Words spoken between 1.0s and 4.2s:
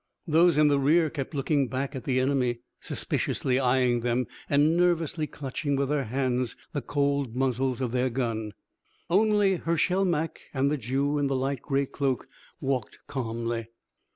kept looking back at the enemy, suspiciously eyeing